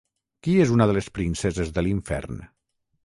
Qui 0.45 0.53
és 0.63 0.71
una 0.77 0.87
de 0.91 0.95
les 0.97 1.09
princeses 1.19 1.71
de 1.77 1.85
l'infern? 1.89 2.41